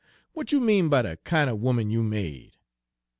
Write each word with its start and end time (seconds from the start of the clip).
'W'at 0.33 0.51
you 0.51 0.59
mean 0.59 0.89
by 0.89 1.03
de 1.03 1.15
kin' 1.17 1.47
er 1.47 1.51
'oman 1.51 1.91
you 1.91 2.01
made?' 2.01 2.53